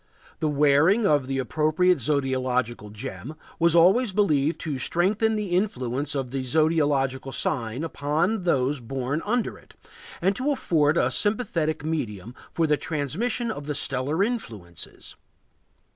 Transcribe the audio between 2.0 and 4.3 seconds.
zodiacal gem was always